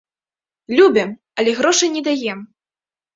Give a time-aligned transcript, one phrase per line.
[0.79, 2.39] Любім, але грошай не даем.